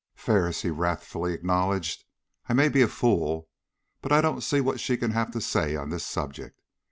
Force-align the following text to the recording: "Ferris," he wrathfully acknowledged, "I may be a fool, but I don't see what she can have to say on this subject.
"Ferris," 0.15 0.63
he 0.63 0.71
wrathfully 0.71 1.31
acknowledged, 1.31 2.05
"I 2.49 2.53
may 2.53 2.69
be 2.69 2.81
a 2.81 2.87
fool, 2.87 3.47
but 4.01 4.11
I 4.11 4.19
don't 4.19 4.41
see 4.41 4.59
what 4.59 4.79
she 4.79 4.97
can 4.97 5.11
have 5.11 5.29
to 5.29 5.39
say 5.39 5.75
on 5.75 5.91
this 5.91 6.07
subject. 6.07 6.59